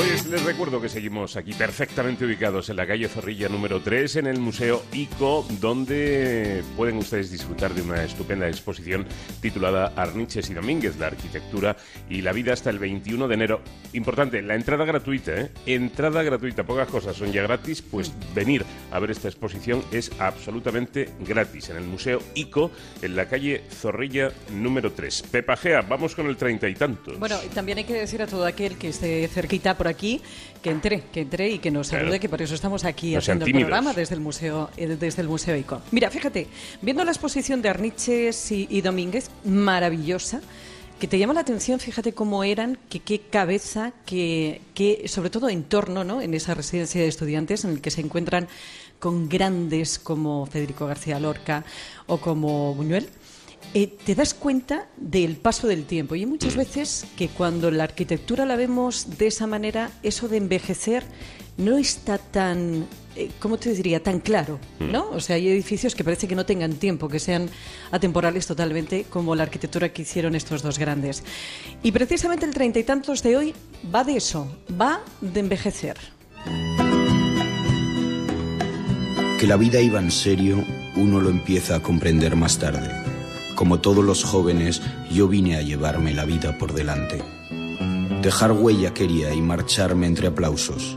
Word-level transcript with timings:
Pues 0.00 0.24
les 0.28 0.42
recuerdo 0.44 0.80
que 0.80 0.88
seguimos 0.88 1.36
aquí 1.36 1.52
perfectamente 1.52 2.24
ubicados 2.24 2.70
en 2.70 2.76
la 2.76 2.86
calle 2.86 3.06
Zorrilla 3.06 3.50
número 3.50 3.82
3 3.82 4.16
en 4.16 4.28
el 4.28 4.40
Museo 4.40 4.82
ICO, 4.94 5.46
donde 5.60 6.62
pueden 6.74 6.96
ustedes 6.96 7.30
disfrutar 7.30 7.74
de 7.74 7.82
una 7.82 8.02
estupenda 8.02 8.48
exposición 8.48 9.04
titulada 9.42 9.92
Arniches 9.96 10.48
y 10.48 10.54
Domínguez, 10.54 10.96
la 10.96 11.08
arquitectura 11.08 11.76
y 12.08 12.22
la 12.22 12.32
vida 12.32 12.54
hasta 12.54 12.70
el 12.70 12.78
21 12.78 13.28
de 13.28 13.34
enero. 13.34 13.60
Importante, 13.92 14.40
la 14.40 14.54
entrada 14.54 14.86
gratuita, 14.86 15.38
¿eh? 15.38 15.50
Entrada 15.66 16.22
gratuita, 16.22 16.64
pocas 16.64 16.88
cosas 16.88 17.14
son 17.14 17.30
ya 17.30 17.42
gratis, 17.42 17.82
pues 17.82 18.10
venir 18.34 18.64
a 18.90 18.98
ver 19.00 19.10
esta 19.10 19.28
exposición 19.28 19.84
es 19.92 20.12
absolutamente 20.18 21.10
gratis 21.20 21.68
en 21.68 21.76
el 21.76 21.84
Museo 21.84 22.22
ICO, 22.34 22.70
en 23.02 23.16
la 23.16 23.28
calle 23.28 23.64
Zorrilla 23.70 24.32
número 24.50 24.92
3. 24.92 25.24
Pepajea, 25.30 25.82
vamos 25.82 26.14
con 26.14 26.26
el 26.26 26.38
treinta 26.38 26.70
y 26.70 26.74
tantos. 26.74 27.18
Bueno, 27.18 27.36
también 27.52 27.76
hay 27.76 27.84
que 27.84 27.92
decir 27.92 28.22
a 28.22 28.26
todo 28.26 28.46
aquel 28.46 28.78
que 28.78 28.88
esté 28.88 29.28
cerquita 29.28 29.76
por 29.76 29.89
aquí 29.90 30.22
que 30.62 30.70
entre, 30.70 31.02
que 31.12 31.20
entre 31.20 31.50
y 31.50 31.58
que 31.58 31.70
nos 31.70 31.88
salude, 31.88 32.20
que 32.20 32.28
por 32.28 32.40
eso 32.42 32.54
estamos 32.54 32.84
aquí 32.84 33.14
haciendo 33.14 33.46
el 33.46 33.52
programa 33.52 33.92
desde 33.92 34.14
el 34.14 34.20
museo, 34.20 34.70
eh, 34.76 34.86
desde 34.98 35.22
el 35.22 35.28
museo 35.28 35.56
ICO. 35.56 35.82
Mira, 35.90 36.10
fíjate, 36.10 36.46
viendo 36.82 37.04
la 37.04 37.10
exposición 37.10 37.62
de 37.62 37.68
Arniches 37.68 38.50
y, 38.52 38.80
Domínguez, 38.80 39.30
maravillosa 39.44 40.40
que 40.98 41.08
te 41.08 41.18
llama 41.18 41.32
la 41.32 41.40
atención, 41.40 41.80
fíjate 41.80 42.12
cómo 42.12 42.44
eran, 42.44 42.76
que 42.90 43.00
qué 43.00 43.20
cabeza, 43.20 43.92
que, 44.04 44.60
que 44.74 45.08
sobre 45.08 45.30
todo 45.30 45.48
entorno, 45.48 46.04
¿no? 46.04 46.20
En 46.20 46.34
esa 46.34 46.52
residencia 46.52 47.00
de 47.00 47.08
estudiantes 47.08 47.64
en 47.64 47.70
el 47.70 47.80
que 47.80 47.90
se 47.90 48.02
encuentran 48.02 48.48
con 48.98 49.30
grandes 49.30 49.98
como 49.98 50.44
Federico 50.44 50.86
García 50.86 51.18
Lorca 51.18 51.64
o 52.06 52.18
como 52.18 52.74
Buñuel. 52.74 53.08
Eh, 53.72 53.86
te 54.04 54.16
das 54.16 54.34
cuenta 54.34 54.88
del 54.96 55.36
paso 55.36 55.68
del 55.68 55.84
tiempo. 55.84 56.16
Y 56.16 56.20
hay 56.20 56.26
muchas 56.26 56.56
veces 56.56 57.06
que 57.16 57.28
cuando 57.28 57.70
la 57.70 57.84
arquitectura 57.84 58.44
la 58.44 58.56
vemos 58.56 59.18
de 59.18 59.28
esa 59.28 59.46
manera, 59.46 59.90
eso 60.02 60.28
de 60.28 60.38
envejecer 60.38 61.04
no 61.56 61.78
está 61.78 62.18
tan, 62.18 62.86
eh, 63.14 63.30
¿cómo 63.38 63.58
te 63.58 63.72
diría?, 63.72 64.02
tan 64.02 64.18
claro, 64.18 64.58
mm. 64.80 64.90
¿no? 64.90 65.10
O 65.10 65.20
sea, 65.20 65.36
hay 65.36 65.48
edificios 65.48 65.94
que 65.94 66.02
parece 66.02 66.26
que 66.26 66.34
no 66.34 66.46
tengan 66.46 66.74
tiempo, 66.74 67.08
que 67.08 67.20
sean 67.20 67.48
atemporales 67.92 68.46
totalmente, 68.46 69.04
como 69.08 69.36
la 69.36 69.44
arquitectura 69.44 69.92
que 69.92 70.02
hicieron 70.02 70.34
estos 70.34 70.62
dos 70.62 70.78
grandes. 70.78 71.22
Y 71.82 71.92
precisamente 71.92 72.46
el 72.46 72.54
treinta 72.54 72.78
y 72.80 72.84
tantos 72.84 73.22
de 73.22 73.36
hoy 73.36 73.54
va 73.94 74.02
de 74.02 74.16
eso, 74.16 74.50
va 74.80 75.00
de 75.20 75.40
envejecer. 75.40 75.96
Que 79.38 79.46
la 79.46 79.56
vida 79.56 79.80
iba 79.80 80.00
en 80.00 80.10
serio, 80.10 80.64
uno 80.96 81.20
lo 81.20 81.30
empieza 81.30 81.76
a 81.76 81.82
comprender 81.82 82.36
más 82.36 82.58
tarde. 82.58 83.09
Como 83.60 83.78
todos 83.78 84.02
los 84.02 84.24
jóvenes, 84.24 84.80
yo 85.12 85.28
vine 85.28 85.56
a 85.56 85.60
llevarme 85.60 86.14
la 86.14 86.24
vida 86.24 86.56
por 86.56 86.72
delante. 86.72 87.22
Dejar 88.22 88.52
huella 88.52 88.94
quería 88.94 89.34
y 89.34 89.42
marcharme 89.42 90.06
entre 90.06 90.28
aplausos. 90.28 90.96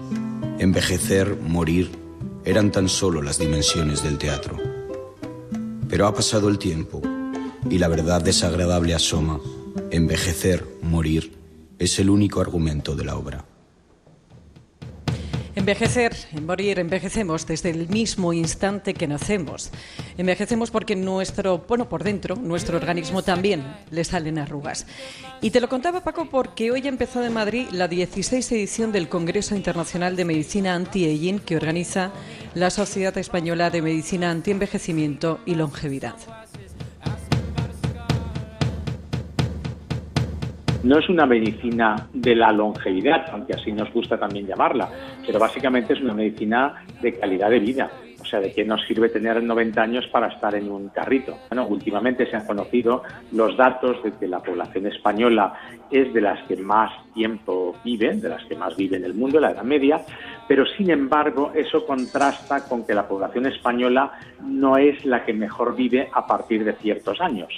Envejecer, 0.59 1.37
morir, 1.41 1.91
eran 2.45 2.71
tan 2.71 2.87
solo 2.87 3.21
las 3.21 3.37
dimensiones 3.37 4.01
del 4.01 4.17
teatro. 4.17 4.55
Pero 5.89 6.07
ha 6.07 6.13
pasado 6.13 6.47
el 6.47 6.57
tiempo 6.57 7.01
y 7.69 7.79
la 7.79 7.89
verdad 7.89 8.21
desagradable 8.21 8.93
asoma. 8.93 9.41
Envejecer, 9.91 10.65
morir, 10.83 11.33
es 11.79 11.99
el 11.99 12.09
único 12.09 12.39
argumento 12.39 12.95
de 12.95 13.03
la 13.03 13.17
obra. 13.17 13.43
Envejecer, 15.63 16.13
morir, 16.41 16.77
envejecemos 16.77 17.47
desde 17.47 17.69
el 17.69 17.87
mismo 17.87 18.33
instante 18.33 18.93
que 18.93 19.07
nacemos. 19.07 19.71
Envejecemos 20.17 20.71
porque 20.71 20.97
nuestro, 20.97 21.59
bueno, 21.59 21.87
por 21.87 22.03
dentro, 22.03 22.35
nuestro 22.35 22.75
organismo 22.75 23.23
también 23.23 23.63
le 23.89 24.03
salen 24.03 24.39
arrugas. 24.39 24.85
Y 25.41 25.51
te 25.51 25.61
lo 25.61 25.69
contaba 25.69 26.03
Paco 26.03 26.27
porque 26.29 26.69
hoy 26.69 26.85
ha 26.85 26.89
empezado 26.89 27.25
en 27.25 27.31
Madrid 27.31 27.67
la 27.71 27.87
16 27.87 28.51
edición 28.51 28.91
del 28.91 29.07
Congreso 29.07 29.55
Internacional 29.55 30.17
de 30.17 30.25
Medicina 30.25 30.75
Anti-Aging 30.75 31.39
que 31.39 31.55
organiza 31.55 32.11
la 32.55 32.69
Sociedad 32.69 33.17
Española 33.17 33.69
de 33.69 33.81
Medicina 33.81 34.31
Anti-Envejecimiento 34.31 35.39
y 35.45 35.55
Longevidad. 35.55 36.42
No 40.83 40.99
es 40.99 41.07
una 41.07 41.25
medicina 41.25 42.09
de 42.13 42.35
la 42.35 42.51
longevidad, 42.51 43.27
aunque 43.31 43.53
así 43.53 43.71
nos 43.71 43.91
gusta 43.93 44.19
también 44.19 44.45
llamarla, 44.45 44.89
pero 45.25 45.39
básicamente 45.39 45.93
es 45.93 46.01
una 46.01 46.13
medicina 46.13 46.83
de 47.01 47.17
calidad 47.17 47.49
de 47.49 47.59
vida. 47.59 47.89
O 48.19 48.25
sea, 48.25 48.41
¿de 48.41 48.53
qué 48.53 48.65
nos 48.65 48.85
sirve 48.85 49.07
tener 49.07 49.41
90 49.41 49.81
años 49.81 50.05
para 50.11 50.27
estar 50.27 50.53
en 50.55 50.69
un 50.69 50.89
carrito? 50.89 51.37
Bueno, 51.49 51.67
últimamente 51.67 52.29
se 52.29 52.35
han 52.35 52.45
conocido 52.45 53.03
los 53.31 53.55
datos 53.55 54.03
de 54.03 54.11
que 54.11 54.27
la 54.27 54.39
población 54.39 54.87
española 54.87 55.53
es 55.89 56.13
de 56.13 56.19
las 56.19 56.45
que 56.47 56.57
más 56.57 56.91
tiempo 57.13 57.75
vive, 57.85 58.15
de 58.15 58.27
las 58.27 58.43
que 58.45 58.55
más 58.55 58.75
vive 58.75 58.97
en 58.97 59.05
el 59.05 59.13
mundo, 59.13 59.39
la 59.39 59.51
edad 59.51 59.63
media, 59.63 60.01
pero 60.49 60.65
sin 60.65 60.89
embargo 60.89 61.53
eso 61.55 61.85
contrasta 61.85 62.65
con 62.67 62.85
que 62.85 62.93
la 62.93 63.07
población 63.07 63.45
española 63.45 64.11
no 64.45 64.77
es 64.77 65.05
la 65.05 65.23
que 65.23 65.33
mejor 65.33 65.77
vive 65.77 66.09
a 66.11 66.27
partir 66.27 66.65
de 66.65 66.73
ciertos 66.73 67.21
años. 67.21 67.53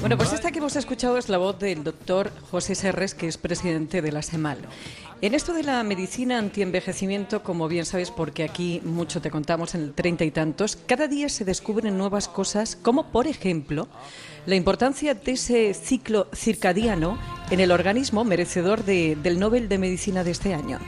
Bueno, 0.00 0.16
pues 0.16 0.32
esta 0.32 0.50
que 0.50 0.60
hemos 0.60 0.76
escuchado 0.76 1.18
es 1.18 1.28
la 1.28 1.36
voz 1.36 1.58
del 1.58 1.84
doctor 1.84 2.30
José 2.50 2.74
Serres, 2.74 3.14
que 3.14 3.28
es 3.28 3.36
presidente 3.36 4.00
de 4.00 4.10
la 4.10 4.22
SEMAL. 4.22 4.56
En 5.20 5.34
esto 5.34 5.52
de 5.52 5.62
la 5.62 5.82
medicina 5.84 6.38
antienvejecimiento, 6.38 7.42
como 7.42 7.68
bien 7.68 7.84
sabes, 7.84 8.10
porque 8.10 8.42
aquí 8.42 8.80
mucho 8.82 9.20
te 9.20 9.30
contamos 9.30 9.74
en 9.74 9.82
el 9.82 9.92
treinta 9.92 10.24
y 10.24 10.30
tantos, 10.30 10.76
cada 10.76 11.06
día 11.06 11.28
se 11.28 11.44
descubren 11.44 11.98
nuevas 11.98 12.28
cosas, 12.28 12.76
como 12.76 13.12
por 13.12 13.26
ejemplo 13.26 13.88
la 14.46 14.54
importancia 14.54 15.12
de 15.12 15.32
ese 15.32 15.74
ciclo 15.74 16.28
circadiano 16.34 17.18
en 17.50 17.60
el 17.60 17.70
organismo 17.70 18.24
merecedor 18.24 18.84
del 18.84 19.38
Nobel 19.38 19.68
de 19.68 19.76
Medicina 19.76 20.24
de 20.24 20.30
este 20.30 20.54
año. 20.54 20.78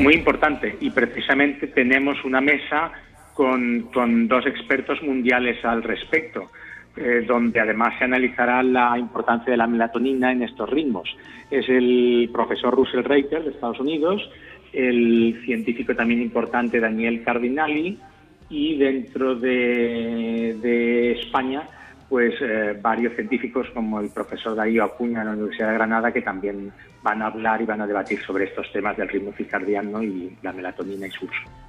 Muy 0.00 0.12
importante, 0.12 0.76
y 0.82 0.90
precisamente 0.90 1.66
tenemos 1.68 2.22
una 2.24 2.42
mesa 2.42 2.92
con, 3.32 3.88
con 3.94 4.28
dos 4.28 4.44
expertos 4.44 5.02
mundiales 5.02 5.64
al 5.64 5.82
respecto. 5.82 6.50
Eh, 6.94 7.24
donde 7.26 7.58
además 7.58 7.94
se 7.98 8.04
analizará 8.04 8.62
la 8.62 8.98
importancia 8.98 9.50
de 9.50 9.56
la 9.56 9.66
melatonina 9.66 10.30
en 10.30 10.42
estos 10.42 10.68
ritmos. 10.68 11.08
Es 11.50 11.66
el 11.70 12.28
profesor 12.30 12.74
Russell 12.74 13.02
Reiter 13.02 13.42
de 13.42 13.50
Estados 13.50 13.80
Unidos, 13.80 14.20
el 14.74 15.40
científico 15.46 15.96
también 15.96 16.20
importante 16.20 16.80
Daniel 16.80 17.22
Cardinali 17.24 17.98
y 18.50 18.76
dentro 18.76 19.34
de, 19.34 21.12
España 21.12 21.62
pues 22.10 22.34
eh, 22.42 22.78
varios 22.78 23.14
científicos 23.14 23.68
como 23.72 23.98
el 24.00 24.10
profesor 24.10 24.54
Darío 24.54 24.84
Acuña 24.84 25.20
de 25.20 25.24
la 25.24 25.32
Universidad 25.32 25.68
de 25.68 25.74
Granada 25.74 26.12
que 26.12 26.20
también 26.20 26.70
van 27.02 27.22
a 27.22 27.28
hablar 27.28 27.62
y 27.62 27.64
van 27.64 27.80
a 27.80 27.86
debatir 27.86 28.20
sobre 28.20 28.44
estos 28.44 28.70
temas 28.70 28.98
del 28.98 29.08
ritmo 29.08 29.32
circadiano 29.32 30.02
y 30.02 30.36
la 30.42 30.52
melatonina 30.52 31.06
y 31.06 31.10
su 31.10 31.24
uso. 31.24 31.61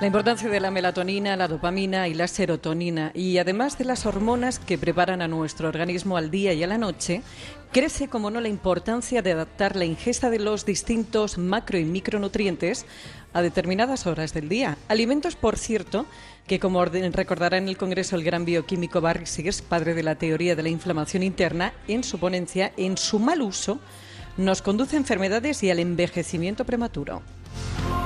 La 0.00 0.08
importancia 0.08 0.50
de 0.50 0.58
la 0.58 0.72
melatonina, 0.72 1.36
la 1.36 1.46
dopamina 1.46 2.08
y 2.08 2.14
la 2.14 2.26
serotonina, 2.26 3.12
y 3.14 3.38
además 3.38 3.78
de 3.78 3.84
las 3.84 4.06
hormonas 4.06 4.58
que 4.58 4.76
preparan 4.76 5.22
a 5.22 5.28
nuestro 5.28 5.68
organismo 5.68 6.16
al 6.16 6.32
día 6.32 6.52
y 6.52 6.64
a 6.64 6.66
la 6.66 6.78
noche, 6.78 7.22
crece, 7.70 8.08
como 8.08 8.28
no, 8.28 8.40
la 8.40 8.48
importancia 8.48 9.22
de 9.22 9.30
adaptar 9.30 9.76
la 9.76 9.84
ingesta 9.84 10.30
de 10.30 10.40
los 10.40 10.66
distintos 10.66 11.38
macro 11.38 11.78
y 11.78 11.84
micronutrientes 11.84 12.86
a 13.32 13.40
determinadas 13.40 14.08
horas 14.08 14.34
del 14.34 14.48
día. 14.48 14.76
Alimentos, 14.88 15.36
por 15.36 15.56
cierto, 15.56 16.06
que 16.48 16.58
como 16.58 16.84
recordará 16.84 17.56
en 17.56 17.68
el 17.68 17.76
Congreso 17.76 18.16
el 18.16 18.24
gran 18.24 18.44
bioquímico 18.44 19.00
Barry 19.00 19.26
Sears, 19.26 19.62
padre 19.62 19.94
de 19.94 20.02
la 20.02 20.16
teoría 20.16 20.56
de 20.56 20.64
la 20.64 20.70
inflamación 20.70 21.22
interna, 21.22 21.72
en 21.86 22.02
su 22.02 22.18
ponencia, 22.18 22.72
en 22.76 22.96
su 22.96 23.20
mal 23.20 23.42
uso, 23.42 23.78
nos 24.38 24.60
conduce 24.60 24.96
a 24.96 24.98
enfermedades 24.98 25.62
y 25.62 25.70
al 25.70 25.78
envejecimiento 25.78 26.64
prematuro 26.64 27.22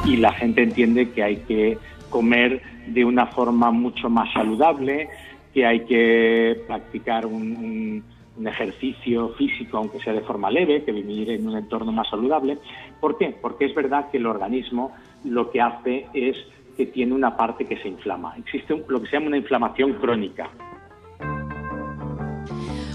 y 0.04 0.16
la 0.16 0.32
gente 0.32 0.62
entiende 0.62 1.10
que 1.10 1.22
hay 1.22 1.36
que 1.38 1.78
comer 2.10 2.62
de 2.86 3.04
una 3.04 3.26
forma 3.26 3.70
mucho 3.70 4.08
más 4.08 4.32
saludable, 4.32 5.08
que 5.52 5.66
hay 5.66 5.84
que 5.84 6.62
practicar 6.66 7.26
un, 7.26 8.04
ejercicio 8.46 9.30
físico, 9.30 9.78
aunque 9.78 9.98
sea 9.98 10.12
de 10.12 10.20
forma 10.20 10.48
leve, 10.48 10.84
que 10.84 10.92
vivir 10.92 11.28
en 11.30 11.48
un 11.48 11.56
entorno 11.56 11.90
más 11.90 12.08
saludable. 12.08 12.58
¿Por 13.00 13.18
qué? 13.18 13.34
Porque 13.42 13.64
es 13.64 13.74
verdad 13.74 14.10
que 14.12 14.18
el 14.18 14.26
organismo 14.26 14.92
lo 15.24 15.50
que 15.50 15.60
hace 15.60 16.06
es 16.14 16.36
que 16.76 16.86
tiene 16.86 17.14
una 17.14 17.36
parte 17.36 17.64
que 17.64 17.76
se 17.78 17.88
inflama. 17.88 18.34
Existe 18.38 18.80
lo 18.86 19.02
que 19.02 19.08
se 19.08 19.16
llama 19.16 19.26
una 19.26 19.38
inflamación 19.38 19.94
crónica. 19.94 20.48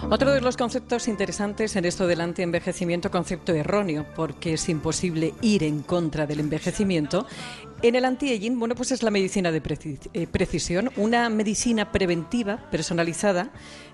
Otro 0.09 0.31
de 0.31 0.41
los 0.41 0.57
conceptos 0.57 1.07
interesantes 1.07 1.75
en 1.75 1.85
esto 1.85 2.05
del 2.05 2.21
antienvejecimiento, 2.21 3.09
concepto 3.09 3.53
erróneo, 3.53 4.05
porque 4.15 4.53
es 4.53 4.69
imposible 4.69 5.33
ir 5.41 5.63
en 5.63 5.81
contra 5.81 6.27
del 6.27 6.39
envejecimiento. 6.39 7.25
En 7.81 7.95
el 7.95 8.05
anti-aging, 8.05 8.59
bueno, 8.59 8.75
pues 8.75 8.91
es 8.91 9.01
la 9.01 9.09
medicina 9.11 9.51
de 9.51 9.61
eh, 10.13 10.27
precisión, 10.27 10.91
una 10.97 11.29
medicina 11.29 11.91
preventiva, 11.91 12.69
personalizada, 12.69 13.49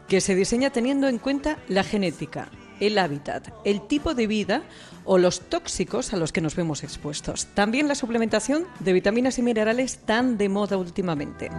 que 0.07 0.19
se 0.19 0.35
diseña 0.35 0.71
teniendo 0.71 1.07
en 1.07 1.19
cuenta 1.19 1.57
la 1.67 1.83
genética, 1.83 2.49
el 2.79 2.97
hábitat, 2.97 3.49
el 3.63 3.87
tipo 3.87 4.13
de 4.13 4.27
vida 4.27 4.63
o 5.05 5.17
los 5.17 5.49
tóxicos 5.49 6.13
a 6.13 6.17
los 6.17 6.31
que 6.31 6.41
nos 6.41 6.55
vemos 6.55 6.83
expuestos. 6.83 7.47
También 7.53 7.87
la 7.87 7.95
suplementación 7.95 8.65
de 8.79 8.93
vitaminas 8.93 9.39
y 9.39 9.41
minerales 9.41 10.05
tan 10.05 10.37
de 10.37 10.49
moda 10.49 10.77
últimamente. 10.77 11.49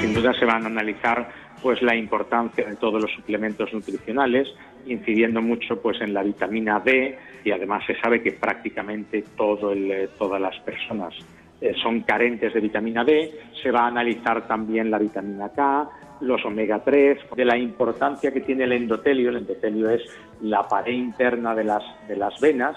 Sin 0.00 0.14
duda 0.14 0.32
se 0.38 0.44
van 0.44 0.64
a 0.64 0.66
analizar 0.66 1.51
pues 1.62 1.80
la 1.82 1.94
importancia 1.94 2.66
de 2.66 2.76
todos 2.76 3.00
los 3.00 3.12
suplementos 3.12 3.72
nutricionales, 3.72 4.48
incidiendo 4.86 5.40
mucho 5.40 5.80
pues 5.80 6.00
en 6.00 6.12
la 6.12 6.22
vitamina 6.22 6.80
D 6.80 7.16
y 7.44 7.50
además 7.50 7.84
se 7.86 7.98
sabe 8.00 8.22
que 8.22 8.32
prácticamente 8.32 9.24
todo 9.36 9.72
el, 9.72 10.10
todas 10.18 10.40
las 10.40 10.58
personas 10.60 11.14
eh, 11.60 11.74
son 11.80 12.00
carentes 12.00 12.52
de 12.52 12.60
vitamina 12.60 13.04
D. 13.04 13.30
Se 13.62 13.70
va 13.70 13.82
a 13.82 13.86
analizar 13.86 14.48
también 14.48 14.90
la 14.90 14.98
vitamina 14.98 15.50
K, 15.50 15.88
los 16.20 16.44
omega 16.44 16.82
3, 16.82 17.18
de 17.36 17.44
la 17.44 17.56
importancia 17.56 18.32
que 18.32 18.40
tiene 18.40 18.64
el 18.64 18.72
endotelio. 18.72 19.30
El 19.30 19.36
endotelio 19.36 19.88
es 19.88 20.02
la 20.40 20.66
pared 20.66 20.92
interna 20.92 21.54
de 21.54 21.62
las, 21.62 21.84
de 22.08 22.16
las 22.16 22.40
venas 22.40 22.76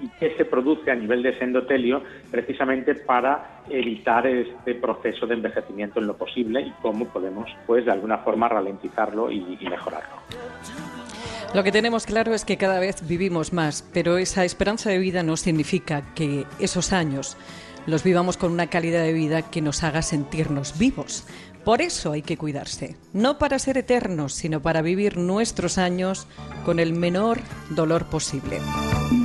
y 0.00 0.08
que 0.18 0.36
se 0.36 0.44
produce 0.44 0.90
a 0.90 0.94
nivel 0.94 1.22
de 1.22 1.30
ese 1.30 1.44
endotelio 1.44 2.02
precisamente 2.30 2.94
para 2.94 3.62
evitar 3.68 4.26
este 4.26 4.74
proceso 4.74 5.26
de 5.26 5.34
envejecimiento 5.34 6.00
en 6.00 6.06
lo 6.06 6.16
posible 6.16 6.60
y 6.60 6.70
cómo 6.82 7.06
podemos, 7.06 7.50
pues, 7.66 7.84
de 7.84 7.92
alguna 7.92 8.18
forma 8.18 8.48
ralentizarlo 8.48 9.30
y, 9.30 9.58
y 9.60 9.68
mejorarlo. 9.68 10.16
Lo 11.54 11.62
que 11.62 11.72
tenemos 11.72 12.06
claro 12.06 12.34
es 12.34 12.44
que 12.44 12.56
cada 12.56 12.80
vez 12.80 13.06
vivimos 13.06 13.52
más, 13.52 13.88
pero 13.94 14.18
esa 14.18 14.44
esperanza 14.44 14.90
de 14.90 14.98
vida 14.98 15.22
no 15.22 15.36
significa 15.36 16.02
que 16.14 16.44
esos 16.58 16.92
años 16.92 17.36
los 17.86 18.02
vivamos 18.02 18.36
con 18.36 18.52
una 18.52 18.66
calidad 18.66 19.02
de 19.02 19.12
vida 19.12 19.42
que 19.42 19.62
nos 19.62 19.84
haga 19.84 20.02
sentirnos 20.02 20.78
vivos. 20.78 21.26
Por 21.66 21.82
eso 21.82 22.12
hay 22.12 22.22
que 22.22 22.36
cuidarse, 22.36 22.94
no 23.12 23.38
para 23.38 23.58
ser 23.58 23.76
eternos, 23.76 24.34
sino 24.34 24.62
para 24.62 24.82
vivir 24.82 25.16
nuestros 25.16 25.78
años 25.78 26.28
con 26.64 26.78
el 26.78 26.92
menor 26.92 27.38
dolor 27.70 28.08
posible. 28.08 28.58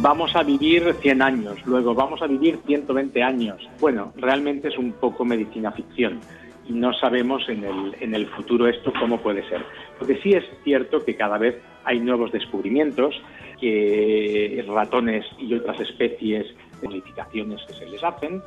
Vamos 0.02 0.36
a 0.36 0.42
vivir 0.42 0.96
100 1.02 1.22
años, 1.22 1.60
luego 1.68 1.94
vamos 1.94 2.20
a 2.24 2.26
vivir 2.26 2.60
120 2.66 3.22
años. 3.22 3.70
Bueno, 3.80 4.12
realmente 4.16 4.70
es 4.70 4.78
un 4.80 4.94
poco 4.94 5.24
medicina 5.24 5.72
ficción 5.72 6.20
y 6.68 6.74
no 6.74 6.94
sabemos 6.94 7.48
en 7.48 7.64
el, 7.64 7.96
en 8.00 8.16
el 8.16 8.26
futuro 8.26 8.68
esto 8.68 8.92
cómo 9.00 9.22
puede 9.22 9.48
ser. 9.48 9.64
Lo 10.00 10.08
que 10.08 10.20
sí 10.24 10.34
es 10.34 10.44
cierto 10.64 11.06
que 11.06 11.16
cada 11.16 11.38
vez 11.38 11.58
hay 11.84 12.00
nuevos 12.00 12.32
descubrimientos, 12.32 13.22
que 13.60 14.66
ratones 14.68 15.28
y 15.38 15.54
otras 15.54 15.80
especies 15.80 16.48
modificaciones 16.82 17.62
que 17.68 17.74
se 17.74 17.86
les 17.86 18.04
hacen. 18.04 18.42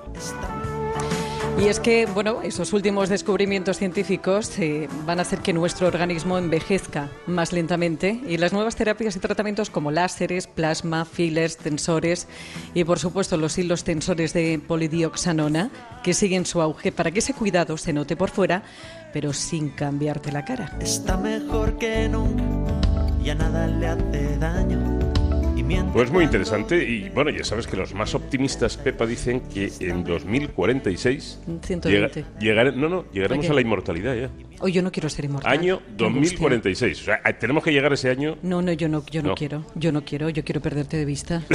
Y 1.57 1.69
es 1.69 1.79
que, 1.79 2.07
bueno, 2.07 2.43
esos 2.43 2.73
últimos 2.73 3.09
descubrimientos 3.09 3.79
científicos 3.79 4.59
eh, 4.59 4.89
van 5.07 5.19
a 5.19 5.23
hacer 5.23 5.39
que 5.39 5.53
nuestro 5.53 5.87
organismo 5.87 6.37
envejezca 6.37 7.11
más 7.27 7.53
lentamente 7.53 8.21
y 8.27 8.37
las 8.39 8.53
nuevas 8.53 8.77
terapias 8.77 9.17
y 9.17 9.21
tratamientos 9.21 9.71
como 9.71 9.91
láseres, 9.91 10.47
plasma, 10.47 11.05
fillers, 11.05 11.57
tensores 11.57 12.27
y, 12.75 12.85
por 12.85 12.99
supuesto, 12.99 13.37
los 13.37 13.57
hilos 13.57 13.85
tensores 13.85 14.33
de 14.33 14.61
polidioxanona 14.67 15.71
que 16.03 16.13
siguen 16.13 16.45
su 16.45 16.61
auge 16.61 16.93
para 16.93 17.13
que 17.13 17.21
ese 17.21 17.35
cuidado 17.35 17.79
se 17.79 17.93
note 17.93 18.17
por 18.17 18.31
fuera, 18.31 18.65
pero 19.13 19.33
sin 19.33 19.71
cambiarte 19.71 20.33
la 20.33 20.45
cara. 20.45 20.77
Está 20.81 21.17
mejor 21.17 21.79
que 21.79 22.09
nunca, 22.09 22.75
ya 23.23 23.35
nada 23.37 23.69
le 23.69 23.87
hace 23.87 24.37
daño 24.39 25.04
pues 25.93 26.11
muy 26.11 26.25
interesante 26.25 26.83
y 26.85 27.09
bueno, 27.11 27.31
ya 27.31 27.45
sabes 27.45 27.67
que 27.67 27.77
los 27.77 27.95
más 27.95 28.15
optimistas, 28.15 28.77
Pepa, 28.77 29.07
dicen 29.07 29.41
que 29.43 29.73
en 29.81 30.05
2046 30.05 31.41
no, 31.47 32.89
no, 32.89 33.05
llegaremos 33.13 33.49
a 33.49 33.55
la 33.55 33.61
inmortalidad 33.61 34.15
ya. 34.15 34.31
Hoy 34.61 34.73
yo 34.73 34.83
no 34.83 34.93
quiero 34.93 35.09
ser 35.09 35.25
inmortal. 35.27 35.53
Año 35.53 35.81
2046. 35.97 37.01
O 37.01 37.05
sea, 37.05 37.23
tenemos 37.39 37.65
que 37.65 37.73
llegar 37.73 37.93
a 37.93 37.95
ese 37.95 38.11
año. 38.11 38.37
No, 38.43 38.63
no, 38.63 38.73
yo 38.73 38.89
no, 38.89 39.05
yo 39.07 39.23
no, 39.23 39.35
quiero. 39.35 39.65
Yo 39.75 39.93
no 39.93 40.05
quiero, 40.05 40.29
yo 40.31 40.45
quiero 40.45 40.61
perderte 40.61 40.97
de 40.97 41.05
vista. 41.05 41.43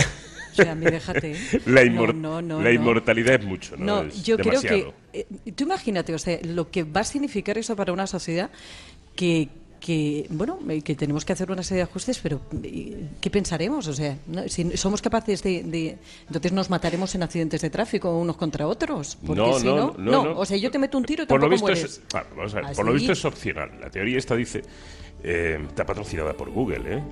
O 0.51 0.55
sea, 0.55 0.71
a 0.71 0.75
mí 0.75 0.85
déjate. 0.85 1.35
La, 1.67 1.83
la 1.83 2.71
inmortalidad 2.71 3.35
es 3.35 3.45
mucho, 3.45 3.77
¿no? 3.77 4.03
No, 4.03 4.09
yo 4.23 4.35
creo 4.35 4.59
que. 4.59 4.91
Eh, 5.13 5.25
tú 5.55 5.63
imagínate, 5.65 6.13
o 6.13 6.17
sea, 6.17 6.39
lo 6.44 6.71
que 6.71 6.83
va 6.83 7.01
a 7.01 7.03
significar 7.03 7.57
eso 7.59 7.75
para 7.75 7.94
una 7.94 8.07
sociedad 8.07 8.50
que, 9.15 9.50
que 9.79 10.25
bueno 10.29 10.59
eh, 10.69 10.81
que 10.81 10.95
tenemos 10.95 11.25
que 11.25 11.33
hacer 11.33 11.51
una 11.51 11.63
serie 11.63 11.83
de 11.83 11.89
ajustes 11.89 12.19
pero 12.19 12.41
eh, 12.63 13.07
qué 13.21 13.29
pensaremos 13.29 13.87
o 13.87 13.93
sea 13.93 14.17
si 14.47 14.77
somos 14.77 15.01
capaces 15.01 15.43
de, 15.43 15.97
entonces 16.27 16.51
nos 16.51 16.69
mataremos 16.69 17.13
en 17.15 17.23
accidentes 17.23 17.61
de 17.61 17.69
tráfico 17.69 18.17
unos 18.17 18.37
contra 18.37 18.67
otros 18.67 19.17
porque 19.25 19.41
no, 19.41 19.59
si 19.59 19.65
no, 19.65 19.95
no, 19.97 20.37
o 20.37 20.45
sea 20.45 20.57
yo 20.57 20.69
te 20.71 20.79
meto 20.79 20.97
un 20.97 21.05
tiro 21.05 21.23
y 21.23 21.25
por 21.25 21.41
lo 21.41 21.49
visto 21.49 21.69
Es, 21.69 22.01
vamos 22.35 22.53
a 22.55 22.61
ver, 22.61 22.75
por 22.75 22.85
lo 22.85 22.93
visto 22.93 23.13
es 23.13 23.25
opcional 23.25 23.71
la 23.79 23.89
teoría 23.89 24.17
esta 24.17 24.35
dice 24.35 24.63
eh, 25.21 25.59
está 25.67 25.85
patrocinada 25.85 26.33
por 26.33 26.49
Google, 26.49 26.97
¿eh? 26.97 27.03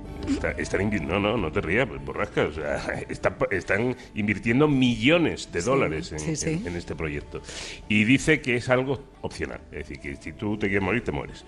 están, 0.56 0.90
no, 1.06 1.20
no, 1.20 1.36
no 1.36 1.52
te 1.52 1.60
rías, 1.60 1.86
borrasca. 2.04 2.44
O 2.44 2.52
sea, 2.52 2.76
están, 3.50 3.96
invirtiendo 4.14 4.66
millones 4.66 5.50
de 5.52 5.60
dólares 5.60 6.12
en, 6.12 6.66
en, 6.66 6.76
este 6.76 6.94
proyecto. 6.94 7.42
Y 7.88 8.04
dice 8.04 8.40
que 8.40 8.56
es 8.56 8.68
algo 8.70 9.00
opcional. 9.20 9.60
Es 9.70 9.88
decir, 9.88 10.00
que 10.00 10.16
si 10.16 10.32
tú 10.32 10.56
te 10.56 10.68
quieres 10.68 10.82
morir, 10.82 11.04
te 11.04 11.12
mueres. 11.12 11.44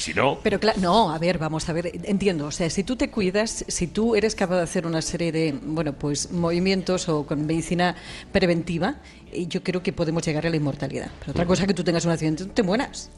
Si 0.00 0.14
no. 0.14 0.38
Pero 0.42 0.58
claro, 0.58 0.80
no, 0.80 1.12
a 1.12 1.18
ver, 1.18 1.36
vamos 1.36 1.68
a 1.68 1.74
ver, 1.74 1.92
entiendo. 2.04 2.46
O 2.46 2.50
sea, 2.50 2.70
si 2.70 2.84
tú 2.84 2.96
te 2.96 3.10
cuidas, 3.10 3.66
si 3.68 3.86
tú 3.86 4.16
eres 4.16 4.34
capaz 4.34 4.56
de 4.56 4.62
hacer 4.62 4.86
una 4.86 5.02
serie 5.02 5.30
de, 5.30 5.54
bueno, 5.62 5.92
pues 5.92 6.32
movimientos 6.32 7.06
o 7.10 7.26
con 7.26 7.44
medicina 7.44 7.94
preventiva, 8.32 8.96
eh, 9.30 9.46
yo 9.46 9.62
creo 9.62 9.82
que 9.82 9.92
podemos 9.92 10.24
llegar 10.24 10.46
a 10.46 10.50
la 10.50 10.56
inmortalidad. 10.56 11.10
Pero 11.20 11.32
otra 11.32 11.44
cosa 11.44 11.66
que 11.66 11.74
tú 11.74 11.84
tengas 11.84 12.06
un 12.06 12.12
accidente, 12.12 12.46
te 12.46 12.62
mueras. 12.62 13.10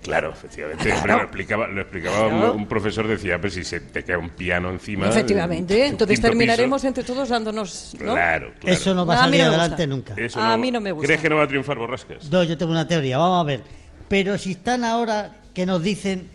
Claro, 0.00 0.30
efectivamente. 0.30 0.88
Lo 0.88 1.22
explicaba, 1.22 1.66
lo 1.66 1.80
explicaba 1.80 2.52
un, 2.52 2.68
profesor, 2.68 3.08
decía, 3.08 3.40
pues 3.40 3.54
si 3.54 3.64
se 3.64 3.80
te 3.80 4.04
cae 4.04 4.16
un 4.16 4.30
piano 4.30 4.70
encima... 4.70 5.08
Efectivamente, 5.08 5.86
entonces 5.86 6.20
terminaremos 6.20 6.84
entre 6.84 7.02
todos 7.02 7.30
dándonos... 7.30 7.96
Claro, 7.98 8.52
claro, 8.60 8.76
Eso 8.76 8.94
no 8.94 9.04
va 9.04 9.14
a 9.14 9.18
salir 9.24 9.42
adelante 9.42 9.88
nunca. 9.88 10.14
a 10.36 10.56
mí 10.56 10.70
no 10.70 10.80
me 10.80 10.92
gusta. 10.92 11.06
¿Crees 11.08 11.20
que 11.20 11.28
no 11.28 11.34
va 11.34 11.42
a 11.42 11.48
triunfar 11.48 11.78
Borrascas? 11.78 12.30
No, 12.30 12.44
yo 12.44 12.56
tengo 12.56 12.70
una 12.70 12.86
teoría, 12.86 13.18
vamos 13.18 13.40
a 13.40 13.44
ver. 13.44 13.62
Pero 14.08 14.38
si 14.38 14.52
están 14.52 14.84
ahora 14.84 15.37
que 15.58 15.66
nos 15.66 15.82
dicen 15.82 16.28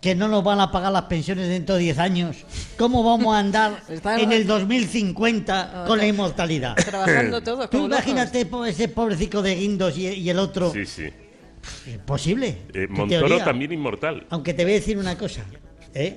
que 0.00 0.14
no 0.14 0.28
nos 0.28 0.44
van 0.44 0.60
a 0.60 0.70
pagar 0.70 0.92
las 0.92 1.06
pensiones 1.06 1.48
dentro 1.48 1.74
de 1.74 1.80
10 1.80 1.98
años, 1.98 2.36
¿cómo 2.78 3.02
vamos 3.02 3.34
a 3.34 3.40
andar 3.40 3.82
en 4.20 4.30
el 4.30 4.46
2050 4.46 5.82
con 5.84 5.98
la 5.98 6.06
inmortalidad? 6.06 6.76
Trabajando 6.76 7.42
todos. 7.42 7.68
Tú 7.68 7.86
imagínate 7.86 8.48
ese 8.68 8.86
pobrecito 8.86 9.42
de 9.42 9.56
Guindos 9.56 9.98
y, 9.98 10.30
el 10.30 10.38
otro. 10.38 10.72
Sí, 10.72 10.86
sí. 10.86 11.08
Imposible. 11.92 12.58
Eh, 12.72 12.86
Montoro 12.88 13.38
también 13.38 13.72
inmortal. 13.72 14.28
Aunque 14.30 14.54
te 14.54 14.62
voy 14.62 14.74
a 14.74 14.76
decir 14.76 14.96
una 14.96 15.18
cosa. 15.18 15.42
¿eh? 15.92 16.16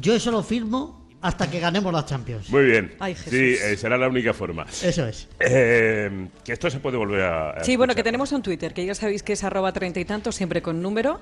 Yo 0.00 0.14
eso 0.14 0.30
lo 0.30 0.44
firmo 0.44 0.99
hasta 1.22 1.50
que 1.50 1.60
ganemos 1.60 1.92
las 1.92 2.06
Champions. 2.06 2.48
Muy 2.50 2.64
bien. 2.64 2.92
sí, 3.28 3.56
eh, 3.62 3.76
será 3.76 3.98
la 3.98 4.08
única 4.08 4.32
forma. 4.32 4.66
Eso 4.82 5.06
es. 5.06 5.28
Eh, 5.38 6.28
que 6.44 6.52
esto 6.52 6.70
se 6.70 6.80
puede 6.80 6.96
volver 6.96 7.22
a. 7.22 7.64
sí, 7.64 7.76
bueno, 7.76 7.94
que 7.94 8.02
tenemos 8.02 8.32
un 8.32 8.42
Twitter, 8.42 8.72
que 8.72 8.84
ya 8.86 8.94
sabéis 8.94 9.22
que 9.22 9.34
es 9.34 9.44
arroba 9.44 9.72
treinta 9.72 10.00
y 10.00 10.04
tantos, 10.04 10.34
siempre 10.34 10.62
con 10.62 10.80
número. 10.80 11.20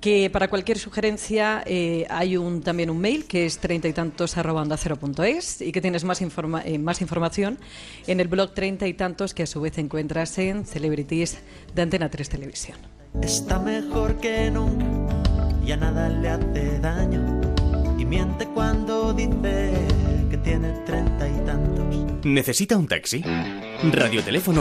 Que 0.00 0.30
para 0.30 0.48
cualquier 0.48 0.78
sugerencia 0.78 1.62
eh, 1.66 2.06
hay 2.08 2.36
un, 2.36 2.62
también 2.62 2.90
un 2.90 3.00
mail 3.00 3.26
que 3.26 3.46
es 3.46 3.58
treinta 3.58 3.88
y 3.88 3.92
tantos 3.92 4.36
arroba 4.36 4.62
onda 4.62 4.76
cero 4.76 4.96
punto 4.96 5.24
es 5.24 5.60
y 5.60 5.72
que 5.72 5.80
tienes 5.80 6.04
más, 6.04 6.22
informa 6.22 6.62
más 6.78 7.00
información 7.00 7.58
en 8.06 8.20
el 8.20 8.28
blog 8.28 8.54
treinta 8.54 8.86
y 8.86 8.94
tantos 8.94 9.34
que 9.34 9.42
a 9.42 9.46
su 9.46 9.60
vez 9.60 9.76
encuentras 9.78 10.38
en 10.38 10.64
Celebrities 10.64 11.38
de 11.74 11.82
Antena 11.82 12.08
3 12.08 12.28
Televisión. 12.28 12.78
Está 13.22 13.58
mejor 13.58 14.20
que 14.20 14.50
nunca, 14.52 14.84
ya 15.64 15.76
nada 15.76 16.08
le 16.08 16.28
hace 16.28 16.78
daño 16.78 17.47
miente 18.08 18.46
cuando 18.46 19.12
dice 19.12 19.72
que 20.30 20.38
tiene 20.38 20.70
treinta 20.86 21.28
y 21.28 21.44
tantos. 21.44 21.84
¿Necesita 22.24 22.76
un 22.76 22.88
taxi? 22.88 23.22
Radioteléfono 23.92 24.56